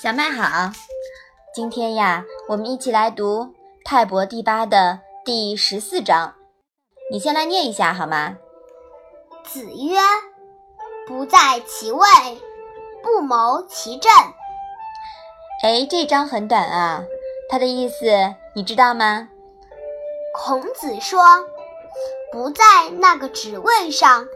[0.00, 0.70] 小麦好，
[1.54, 3.44] 今天呀，我们一起来读
[3.84, 6.34] 《泰伯第八》的第十四章。
[7.10, 8.36] 你先来念一下好吗？
[9.44, 9.98] 子曰
[11.08, 12.06] ：“不在其位，
[13.02, 14.12] 不谋其政。”
[15.64, 17.02] 哎，这章很短啊，
[17.48, 18.06] 它的意思
[18.54, 19.28] 你知道吗？
[20.34, 21.20] 孔子说
[22.30, 22.64] ：“不在
[22.98, 24.26] 那个职位上，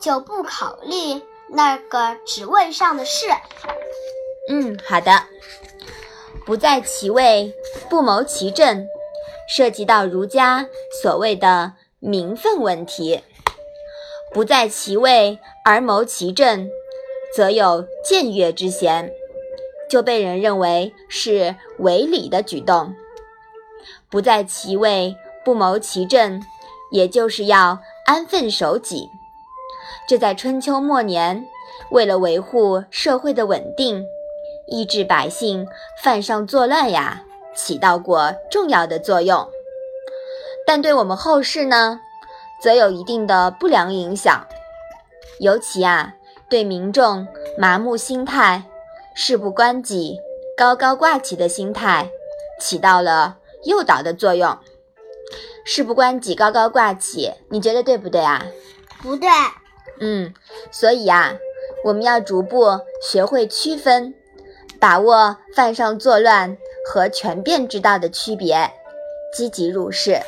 [0.00, 3.26] 就不考虑那个职位上的事。”
[4.48, 5.22] 嗯，好的。
[6.46, 7.54] 不在其位，
[7.88, 8.86] 不谋其政，
[9.48, 10.66] 涉及到儒家
[11.02, 13.22] 所谓的名分问题。
[14.32, 16.68] 不在其位而谋其政，
[17.36, 19.12] 则有僭越之嫌，
[19.88, 22.94] 就被人认为是违礼的举动。
[24.08, 26.42] 不在其位不谋其政，
[26.90, 29.08] 也就是要安分守己。
[30.08, 31.44] 这在春秋末年，
[31.90, 34.06] 为了维护社会的稳定。
[34.66, 35.66] 抑制百姓
[36.00, 37.24] 犯上作乱呀，
[37.56, 39.48] 起到过重要的作用。
[40.64, 41.98] 但对我们后世呢，
[42.62, 44.46] 则有一定的不良影响。
[45.40, 46.14] 尤其啊，
[46.48, 47.26] 对民众
[47.58, 48.62] 麻木心态、
[49.12, 50.20] 事不关己、
[50.56, 52.08] 高高挂起的心态，
[52.60, 54.56] 起到了诱导的作用。
[55.64, 58.46] 事不关己、高高挂起，你觉得对不对啊？
[59.02, 59.28] 不对。
[59.98, 60.32] 嗯，
[60.70, 61.34] 所以啊，
[61.84, 64.14] 我们要逐步学会区分。
[64.80, 66.56] 把握犯上作乱
[66.88, 68.72] 和权变之道的区别，
[69.30, 70.18] 积极入世。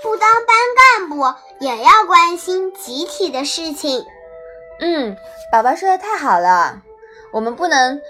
[0.00, 1.16] 不当班干部
[1.58, 4.06] 也要关心集体的事情。
[4.78, 5.16] 嗯，
[5.50, 6.80] 宝宝说的太好了。
[7.32, 8.00] 我们不能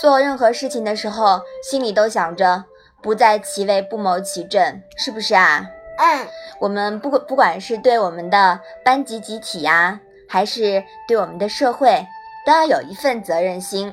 [0.00, 2.64] 做任何事情的时候，心里都想着
[3.00, 5.64] 不在其位不谋其政，是不是啊？
[5.98, 6.28] 嗯。
[6.58, 12.06] 我们不不管是对我们的班级集体呀，还是对我们的社会。
[12.46, 13.92] 都要有一份责任心。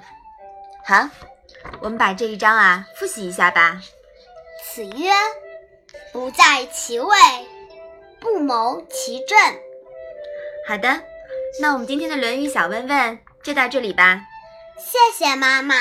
[0.86, 1.10] 好，
[1.82, 3.82] 我们把这一章啊复习一下吧。
[4.72, 5.10] 子曰
[6.14, 7.16] ：“不在其位，
[8.20, 9.36] 不谋其政。”
[10.70, 11.02] 好的，
[11.60, 14.22] 那我们今天的《论语》小问问就到这里吧。
[14.78, 15.74] 谢谢妈妈。